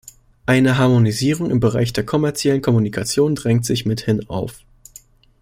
[0.47, 4.61] Eine Harmonisierung im Bereich der kommerziellen Kommunikation drängt sich mithin auf.